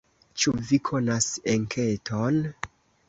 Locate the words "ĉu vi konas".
0.43-1.27